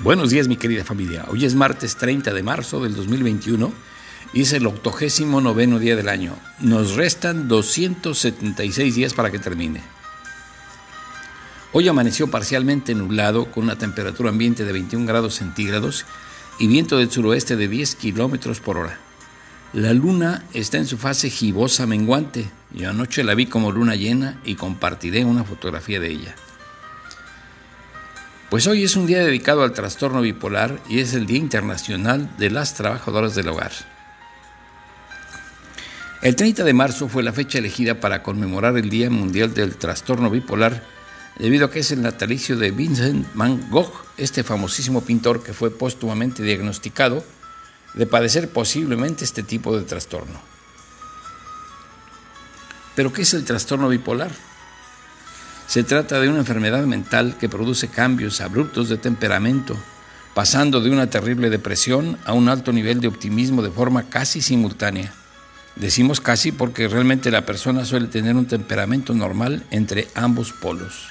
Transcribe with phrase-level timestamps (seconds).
[0.00, 1.24] Buenos días mi querida familia.
[1.28, 3.72] Hoy es martes 30 de marzo del 2021
[4.34, 6.36] y es el octogésimo noveno día del año.
[6.60, 9.80] Nos restan 276 días para que termine.
[11.72, 16.04] Hoy amaneció parcialmente nublado con una temperatura ambiente de 21 grados centígrados
[16.58, 18.98] y viento del suroeste de 10 kilómetros por hora.
[19.72, 22.50] La luna está en su fase gibosa menguante.
[22.70, 26.36] Yo anoche la vi como luna llena y compartiré una fotografía de ella.
[28.50, 32.50] Pues hoy es un día dedicado al trastorno bipolar y es el Día Internacional de
[32.50, 33.72] las Trabajadoras del Hogar.
[36.22, 40.30] El 30 de marzo fue la fecha elegida para conmemorar el Día Mundial del Trastorno
[40.30, 40.84] Bipolar
[41.40, 45.76] debido a que es el natalicio de Vincent van Gogh, este famosísimo pintor que fue
[45.76, 47.24] póstumamente diagnosticado
[47.94, 50.40] de padecer posiblemente este tipo de trastorno.
[52.94, 54.30] Pero ¿qué es el trastorno bipolar?
[55.66, 59.76] Se trata de una enfermedad mental que produce cambios abruptos de temperamento,
[60.32, 65.12] pasando de una terrible depresión a un alto nivel de optimismo de forma casi simultánea.
[65.74, 71.08] Decimos casi porque realmente la persona suele tener un temperamento normal entre ambos polos.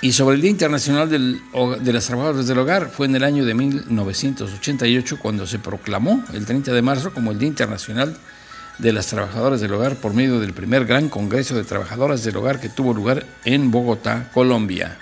[0.00, 3.54] Y sobre el Día Internacional de las Trabajadoras del Hogar, fue en el año de
[3.54, 8.37] 1988 cuando se proclamó el 30 de marzo como el Día Internacional de
[8.78, 12.68] las Trabajadoras del Hogar por medio del primer gran Congreso de Trabajadoras del Hogar que
[12.68, 14.98] tuvo lugar en Bogotá, Colombia.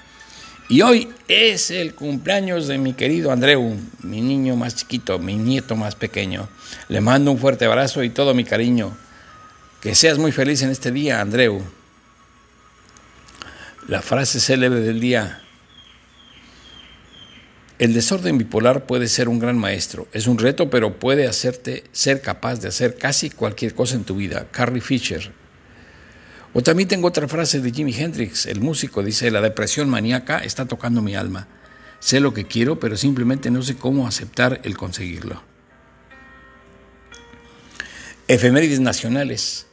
[0.68, 5.76] Y hoy es el cumpleaños de mi querido Andreu, mi niño más chiquito, mi nieto
[5.76, 6.48] más pequeño.
[6.88, 8.96] Le mando un fuerte abrazo y todo mi cariño.
[9.80, 11.62] Que seas muy feliz en este día, Andreu.
[13.86, 15.45] La frase célebre del día,
[17.78, 20.08] el desorden bipolar puede ser un gran maestro.
[20.12, 24.16] Es un reto, pero puede hacerte ser capaz de hacer casi cualquier cosa en tu
[24.16, 24.48] vida.
[24.50, 25.30] Carrie Fisher.
[26.54, 30.64] O también tengo otra frase de Jimi Hendrix, el músico, dice, la depresión maníaca está
[30.64, 31.48] tocando mi alma.
[32.00, 35.42] Sé lo que quiero, pero simplemente no sé cómo aceptar el conseguirlo.
[38.26, 39.66] Efemérides nacionales.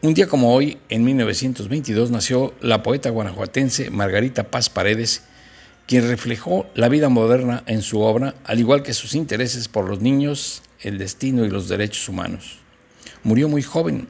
[0.00, 5.24] Un día como hoy, en 1922, nació la poeta guanajuatense Margarita Paz Paredes,
[5.88, 10.02] quien reflejó la vida moderna en su obra, al igual que sus intereses por los
[10.02, 12.58] niños, el destino y los derechos humanos.
[13.24, 14.06] Murió muy joven,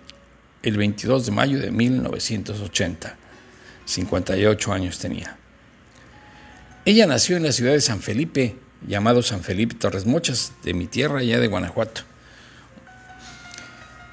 [0.65, 3.17] el 22 de mayo de 1980.
[3.85, 5.37] 58 años tenía.
[6.85, 10.89] Ella nació en la ciudad de San Felipe, llamado San Felipe Torres Mochas, de mi
[10.89, 12.01] tierra, allá de Guanajuato.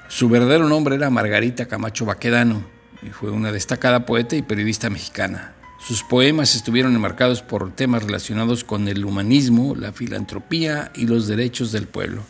[0.07, 2.63] Su verdadero nombre era Margarita Camacho Baquedano
[3.01, 5.55] y fue una destacada poeta y periodista mexicana.
[5.87, 11.71] Sus poemas estuvieron enmarcados por temas relacionados con el humanismo, la filantropía y los derechos
[11.71, 12.23] del pueblo.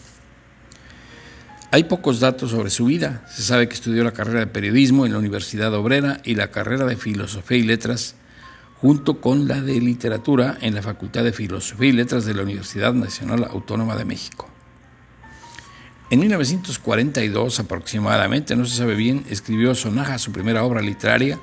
[1.71, 3.25] Hay pocos datos sobre su vida.
[3.33, 6.83] Se sabe que estudió la carrera de periodismo en la Universidad Obrera y la carrera
[6.83, 8.15] de filosofía y letras,
[8.81, 12.93] junto con la de literatura en la Facultad de Filosofía y Letras de la Universidad
[12.93, 14.49] Nacional Autónoma de México.
[16.09, 21.39] En 1942 aproximadamente, no se sabe bien, escribió Sonaja, su primera obra literaria,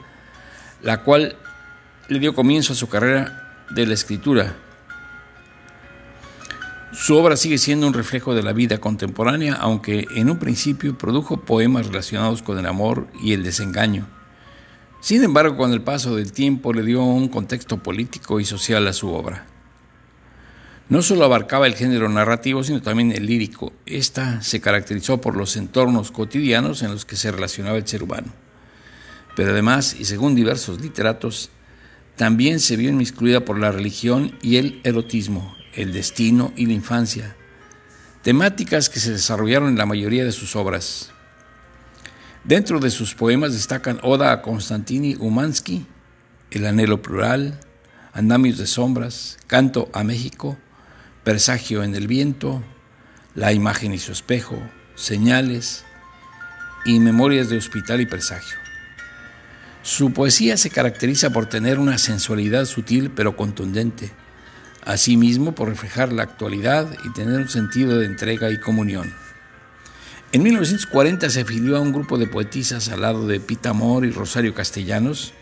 [0.83, 1.37] la cual
[2.12, 4.55] le dio comienzo a su carrera de la escritura.
[6.93, 11.41] Su obra sigue siendo un reflejo de la vida contemporánea, aunque en un principio produjo
[11.41, 14.06] poemas relacionados con el amor y el desengaño.
[15.00, 18.93] Sin embargo, con el paso del tiempo le dio un contexto político y social a
[18.93, 19.47] su obra.
[20.91, 23.73] No solo abarcaba el género narrativo, sino también el lírico.
[23.87, 28.29] Esta se caracterizó por los entornos cotidianos en los que se relacionaba el ser humano.
[29.34, 31.50] Pero además, y según diversos literatos,
[32.17, 37.37] también se vio inmiscuida por la religión y el erotismo, el destino y la infancia,
[38.23, 41.11] temáticas que se desarrollaron en la mayoría de sus obras.
[42.45, 45.87] Dentro de sus poemas destacan Oda a Konstantini Umansky,
[46.50, 47.61] El anhelo plural,
[48.12, 50.59] Andamios de sombras, Canto a México,
[51.25, 52.62] Presagio en el viento,
[53.34, 54.61] La imagen y su espejo,
[54.97, 55.84] Señales
[56.85, 58.62] y Memorias de hospital y presagio.
[59.82, 64.12] Su poesía se caracteriza por tener una sensualidad sutil pero contundente,
[64.84, 69.12] asimismo por reflejar la actualidad y tener un sentido de entrega y comunión.
[70.31, 74.12] En 1940 se afilió a un grupo de poetisas al lado de Pita Amor y
[74.12, 75.34] Rosario Castellanos,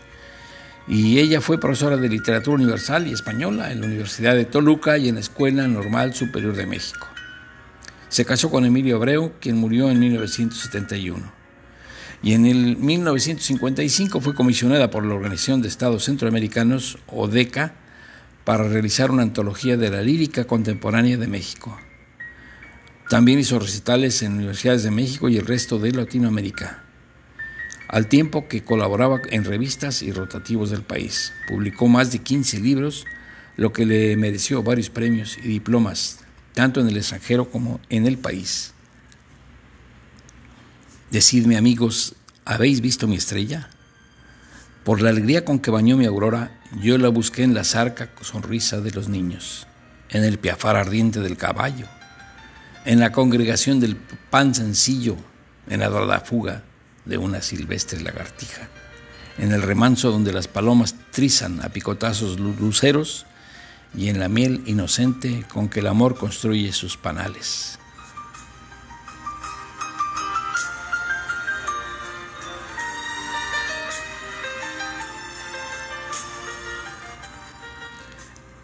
[0.87, 5.07] y ella fue profesora de literatura universal y española en la Universidad de Toluca y
[5.07, 7.07] en la Escuela Normal Superior de México.
[8.09, 11.40] Se casó con Emilio Abreu, quien murió en 1971
[12.23, 17.73] y en el 1955 fue comisionada por la Organización de Estados Centroamericanos, ODECA,
[18.45, 21.77] para realizar una antología de la lírica contemporánea de México.
[23.09, 26.83] También hizo recitales en universidades de México y el resto de Latinoamérica,
[27.87, 31.33] al tiempo que colaboraba en revistas y rotativos del país.
[31.47, 33.05] Publicó más de 15 libros,
[33.57, 36.19] lo que le mereció varios premios y diplomas,
[36.53, 38.73] tanto en el extranjero como en el país.
[41.11, 42.15] Decidme amigos,
[42.45, 43.67] ¿habéis visto mi estrella?
[44.85, 48.79] Por la alegría con que bañó mi aurora, yo la busqué en la zarca sonrisa
[48.79, 49.67] de los niños,
[50.09, 51.85] en el piafar ardiente del caballo,
[52.85, 55.17] en la congregación del pan sencillo,
[55.67, 56.63] en la dorada fuga
[57.03, 58.69] de una silvestre lagartija,
[59.37, 63.25] en el remanso donde las palomas trizan a picotazos luceros
[63.93, 67.80] y en la miel inocente con que el amor construye sus panales.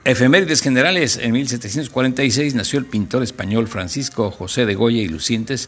[0.07, 1.19] Efemérides generales.
[1.21, 5.67] En 1746 nació el pintor español Francisco José de Goya y Lucientes,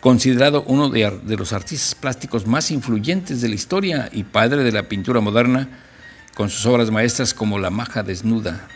[0.00, 4.84] considerado uno de, los artistas plásticos más influyentes de la historia y padre de la
[4.84, 5.68] pintura moderna,
[6.34, 8.66] con sus obras maestras como La Maja Desnuda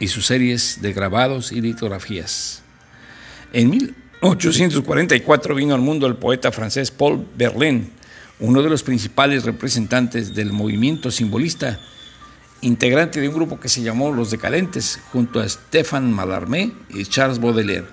[0.00, 2.64] y sus series de grabados y litografías.
[3.52, 7.90] En 1844 vino al mundo el poeta francés Paul Verlaine,
[8.40, 11.78] uno de los principales representantes del movimiento simbolista
[12.60, 17.38] integrante de un grupo que se llamó Los Decadentes, junto a Stéphane Mallarmé y Charles
[17.38, 17.86] Baudelaire.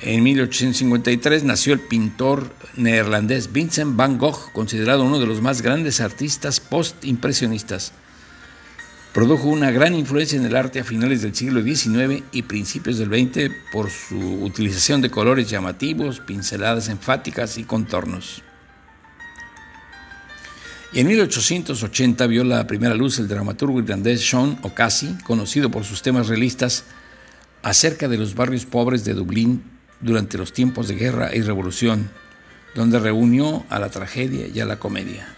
[0.00, 6.00] En 1853 nació el pintor neerlandés Vincent van Gogh, considerado uno de los más grandes
[6.00, 7.92] artistas post-impresionistas.
[9.14, 13.08] Produjo una gran influencia en el arte a finales del siglo XIX y principios del
[13.08, 18.42] XX por su utilización de colores llamativos, pinceladas enfáticas y contornos.
[20.96, 26.00] Y en 1880 vio la primera luz el dramaturgo irlandés Sean O'Casey, conocido por sus
[26.00, 26.84] temas realistas
[27.62, 29.62] acerca de los barrios pobres de Dublín
[30.00, 32.08] durante los tiempos de guerra y revolución,
[32.74, 35.28] donde reunió a la tragedia y a la comedia.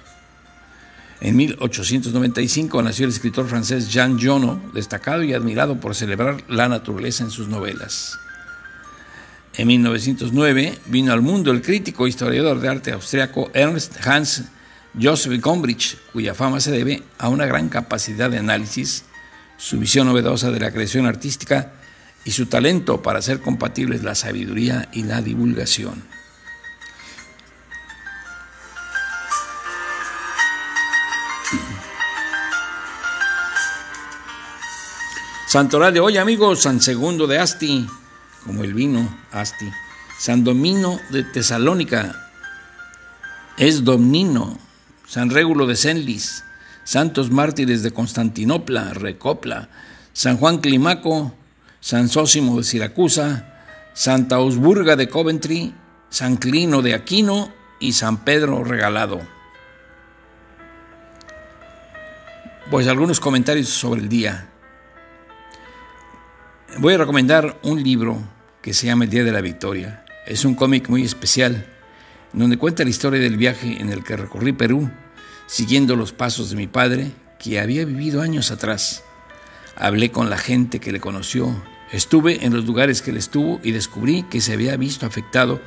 [1.21, 7.25] En 1895 nació el escritor francés Jean Jono, destacado y admirado por celebrar la naturaleza
[7.25, 8.17] en sus novelas.
[9.57, 14.45] En 1909 vino al mundo el crítico e historiador de arte austriaco Ernst Hans
[15.01, 19.05] Joseph Gombrich, cuya fama se debe a una gran capacidad de análisis,
[19.57, 21.73] su visión novedosa de la creación artística
[22.25, 26.05] y su talento para hacer compatibles la sabiduría y la divulgación.
[35.49, 37.87] Santoral de hoy, amigos, San Segundo de Asti,
[38.45, 39.71] como el vino Asti.
[40.19, 42.31] San Domino de Tesalónica
[43.57, 44.59] es Domnino,
[45.09, 46.45] San Régulo de Senlis,
[46.85, 49.71] Santos Mártires de Constantinopla, Recopla,
[50.13, 51.35] San Juan Climaco,
[51.81, 53.55] San Sósimo de Siracusa,
[53.95, 55.75] Santa Ausburga de Coventry,
[56.11, 57.51] San Clino de Aquino
[57.81, 59.23] y San Pedro Regalado.
[62.71, 64.51] Pues algunos comentarios sobre el día.
[66.81, 68.19] Voy a recomendar un libro
[68.61, 70.05] que se llama El Día de la Victoria.
[70.27, 71.78] Es un cómic muy especial
[72.33, 74.91] donde cuenta la historia del viaje en el que recorrí Perú,
[75.47, 79.05] siguiendo los pasos de mi padre, que había vivido años atrás.
[79.77, 83.73] Hablé con la gente que le conoció, estuve en los lugares que él estuvo y
[83.73, 85.61] descubrí que se había visto afectado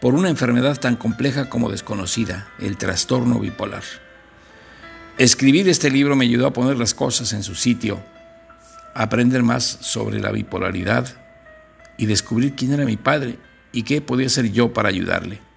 [0.00, 3.82] por una enfermedad tan compleja como desconocida, el trastorno bipolar.
[5.18, 8.02] Escribir este libro me ayudó a poner las cosas en su sitio,
[8.94, 11.08] a aprender más sobre la bipolaridad
[11.98, 13.38] y descubrir quién era mi padre
[13.72, 15.49] y qué podía hacer yo para ayudarle.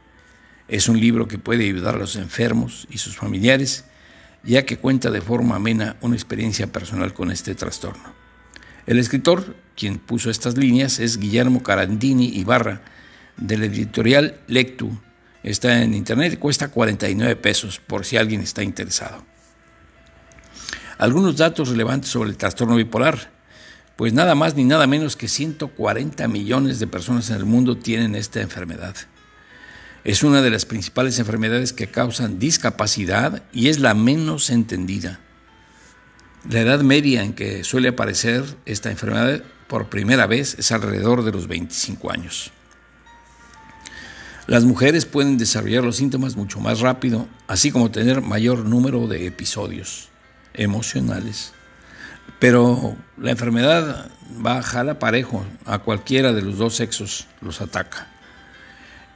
[0.73, 3.85] Es un libro que puede ayudar a los enfermos y sus familiares,
[4.41, 8.11] ya que cuenta de forma amena una experiencia personal con este trastorno.
[8.87, 12.81] El escritor, quien puso estas líneas, es Guillermo Carandini Ibarra,
[13.37, 14.99] del editorial Lectu.
[15.43, 19.23] Está en internet y cuesta 49 pesos, por si alguien está interesado.
[20.97, 23.29] Algunos datos relevantes sobre el trastorno bipolar.
[23.95, 28.15] Pues nada más ni nada menos que 140 millones de personas en el mundo tienen
[28.15, 28.95] esta enfermedad.
[30.03, 35.21] Es una de las principales enfermedades que causan discapacidad y es la menos entendida.
[36.49, 41.31] La edad media en que suele aparecer esta enfermedad por primera vez es alrededor de
[41.31, 42.51] los 25 años.
[44.45, 49.25] Las mujeres pueden desarrollar los síntomas mucho más rápido, así como tener mayor número de
[49.25, 50.09] episodios
[50.53, 51.53] emocionales.
[52.39, 54.11] Pero la enfermedad
[54.45, 58.12] va a parejo, a cualquiera de los dos sexos los ataca.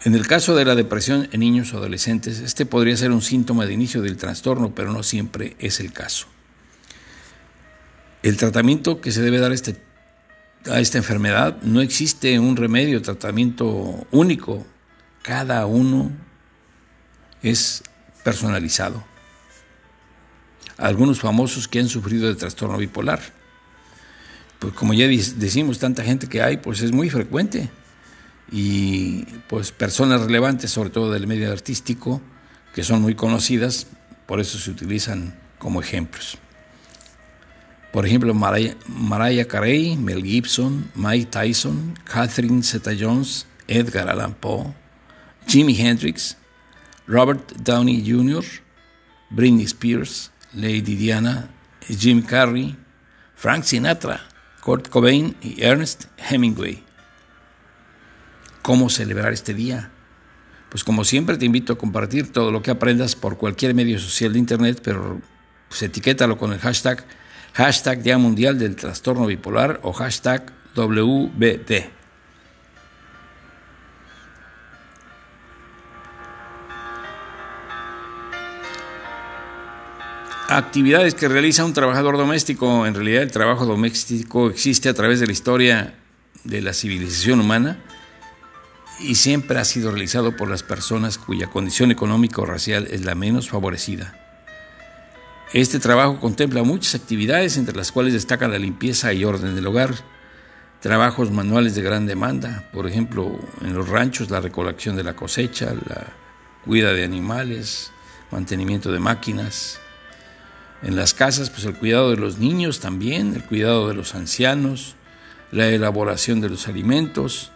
[0.03, 3.65] En el caso de la depresión en niños o adolescentes, este podría ser un síntoma
[3.65, 6.27] de inicio del trastorno, pero no siempre es el caso.
[8.21, 9.75] El tratamiento que se debe dar a, este,
[10.65, 14.65] esta enfermedad, no existe un remedio, tratamiento único.
[15.23, 16.11] Cada uno
[17.41, 17.83] es
[18.23, 19.03] personalizado.
[20.77, 23.19] algunos famosos que han sufrido de trastorno bipolar.
[24.59, 27.71] Pues como ya decimos, tanta gente que hay, pues es muy frecuente.
[28.51, 32.21] Y pues personas relevantes, sobre todo del medio artístico,
[32.73, 33.87] que son muy conocidas,
[34.25, 36.37] por eso se utilizan como ejemplos.
[37.91, 44.73] Por ejemplo, Mariah, Carey, Mel Gibson, Mike Tyson, Catherine Zeta-Jones, Edgar Allan Poe,
[45.47, 46.37] Jimi Hendrix,
[47.07, 48.43] Robert Downey Jr.,
[49.29, 51.49] Britney Spears, Lady Diana,
[51.87, 52.75] Jim Carrey,
[53.35, 54.21] Frank Sinatra,
[54.61, 56.83] Kurt Cobain y Ernest Hemingway.
[58.67, 59.91] ¿Cómo celebrar este día?
[60.69, 64.33] Pues como siempre te invito a compartir todo lo que aprendas por cualquier medio social
[64.33, 65.21] de Internet, pero
[65.69, 71.71] pues etiquétalo con el hashtag Día Mundial del Trastorno Bipolar o hashtag WBT.
[80.49, 82.85] Actividades que realiza un trabajador doméstico.
[82.85, 85.95] En realidad el trabajo doméstico existe a través de la historia
[86.43, 87.79] de la civilización humana
[88.99, 93.15] y siempre ha sido realizado por las personas cuya condición económica o racial es la
[93.15, 94.13] menos favorecida.
[95.53, 99.95] Este trabajo contempla muchas actividades, entre las cuales destaca la limpieza y orden del hogar,
[100.81, 105.73] trabajos manuales de gran demanda, por ejemplo, en los ranchos la recolección de la cosecha,
[105.73, 106.07] la
[106.65, 107.91] cuida de animales,
[108.31, 109.79] mantenimiento de máquinas,
[110.83, 114.95] en las casas pues el cuidado de los niños también, el cuidado de los ancianos,
[115.51, 117.51] la elaboración de los alimentos,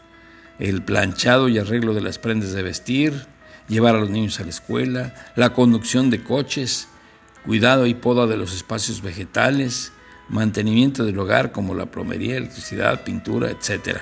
[0.61, 3.25] el planchado y arreglo de las prendas de vestir,
[3.67, 6.87] llevar a los niños a la escuela, la conducción de coches,
[7.45, 9.91] cuidado y poda de los espacios vegetales,
[10.29, 13.97] mantenimiento del hogar como la plomería, electricidad, pintura, etc.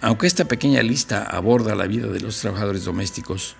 [0.00, 3.54] Aunque esta pequeña lista aborda la vida de los trabajadores domésticos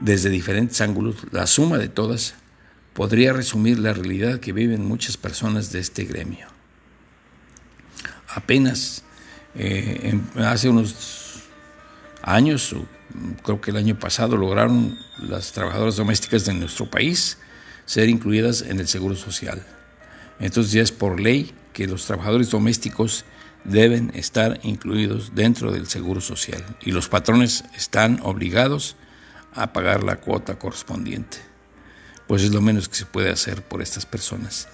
[0.00, 2.34] desde diferentes ángulos, la suma de todas
[2.94, 6.46] podría resumir la realidad que viven muchas personas de este gremio.
[8.28, 9.02] Apenas
[9.54, 11.42] eh, hace unos
[12.22, 12.74] años,
[13.42, 17.38] creo que el año pasado, lograron las trabajadoras domésticas de nuestro país
[17.86, 19.64] ser incluidas en el Seguro Social.
[20.38, 23.24] Entonces ya es por ley que los trabajadores domésticos
[23.64, 28.96] deben estar incluidos dentro del Seguro Social y los patrones están obligados
[29.54, 31.38] a pagar la cuota correspondiente.
[32.26, 34.68] Pues es lo menos que se puede hacer por estas personas.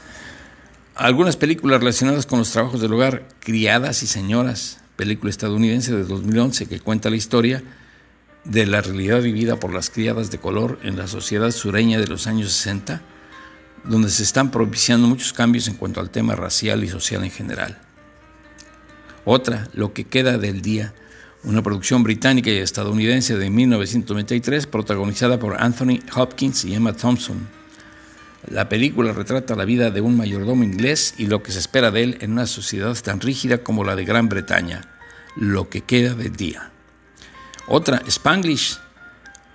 [0.97, 6.65] Algunas películas relacionadas con los trabajos del hogar, Criadas y Señoras, película estadounidense de 2011
[6.69, 7.63] que cuenta la historia
[8.45, 12.27] de la realidad vivida por las criadas de color en la sociedad sureña de los
[12.27, 13.03] años 60,
[13.85, 17.79] donde se están propiciando muchos cambios en cuanto al tema racial y social en general.
[19.27, 20.95] Otra, Lo que queda del día,
[21.45, 27.47] una producción británica y estadounidense de 1993 protagonizada por Anthony Hopkins y Emma Thompson.
[28.49, 32.05] La película retrata la vida de un mayordomo inglés y lo que se espera de
[32.05, 34.83] él en una sociedad tan rígida como la de Gran Bretaña,
[35.37, 36.71] lo que queda del día.
[37.67, 38.79] Otra, Spanglish.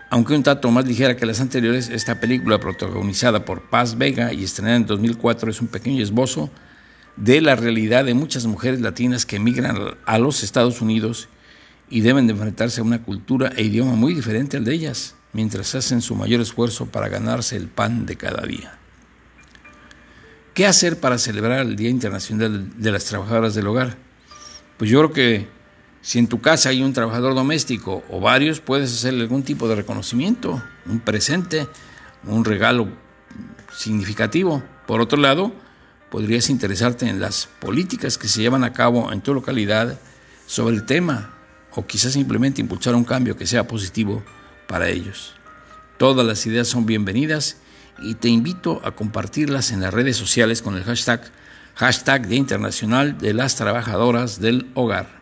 [0.10, 4.44] Aunque un tanto más ligera que las anteriores, esta película protagonizada por Paz Vega y
[4.44, 6.50] estrenada en 2004 es un pequeño esbozo
[7.16, 11.30] de la realidad de muchas mujeres latinas que emigran a los Estados Unidos
[11.90, 15.76] y deben de enfrentarse a una cultura e idioma muy diferente al de ellas, mientras
[15.76, 18.81] hacen su mayor esfuerzo para ganarse el pan de cada día.
[20.54, 23.96] ¿Qué hacer para celebrar el Día Internacional de las Trabajadoras del Hogar?
[24.78, 25.48] Pues yo creo que
[26.02, 29.76] si en tu casa hay un trabajador doméstico o varios, puedes hacerle algún tipo de
[29.76, 31.70] reconocimiento, un presente,
[32.26, 32.90] un regalo
[33.74, 34.62] significativo.
[34.88, 35.54] Por otro lado,
[36.10, 39.98] podrías interesarte en las políticas que se llevan a cabo en tu localidad
[40.48, 41.34] sobre el tema
[41.74, 44.22] o quizás simplemente impulsar un cambio que sea positivo
[44.68, 45.34] para ellos.
[45.98, 47.61] Todas las ideas son bienvenidas
[48.02, 51.22] y te invito a compartirlas en las redes sociales con el hashtag
[51.76, 55.22] hashtag Día Internacional de las Trabajadoras del Hogar.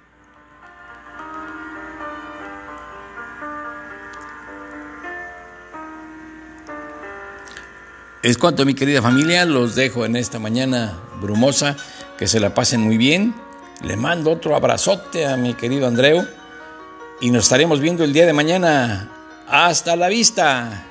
[8.21, 9.45] Es cuanto, mi querida familia.
[9.45, 11.77] Los dejo en esta mañana brumosa.
[12.17, 13.33] Que se la pasen muy bien.
[13.81, 16.27] Le mando otro abrazote a mi querido Andreu.
[17.21, 19.09] Y nos estaremos viendo el día de mañana.
[19.47, 20.88] Hasta la vista.